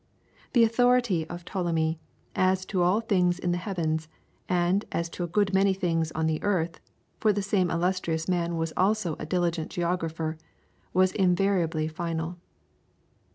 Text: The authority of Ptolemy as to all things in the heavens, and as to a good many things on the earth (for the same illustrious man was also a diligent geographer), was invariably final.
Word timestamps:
The 0.53 0.63
authority 0.63 1.29
of 1.29 1.45
Ptolemy 1.45 1.99
as 2.35 2.65
to 2.65 2.81
all 2.81 3.01
things 3.01 3.37
in 3.37 3.51
the 3.51 3.59
heavens, 3.59 4.07
and 4.49 4.83
as 4.91 5.09
to 5.09 5.23
a 5.23 5.27
good 5.27 5.53
many 5.53 5.75
things 5.75 6.11
on 6.13 6.25
the 6.25 6.41
earth 6.41 6.79
(for 7.19 7.31
the 7.31 7.43
same 7.43 7.69
illustrious 7.69 8.27
man 8.27 8.57
was 8.57 8.73
also 8.75 9.15
a 9.19 9.27
diligent 9.27 9.69
geographer), 9.69 10.39
was 10.91 11.11
invariably 11.11 11.87
final. 11.87 12.39